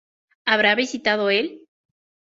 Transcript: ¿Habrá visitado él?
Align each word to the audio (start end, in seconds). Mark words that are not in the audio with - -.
¿Habrá 0.45 0.73
visitado 0.73 1.29
él? 1.29 1.67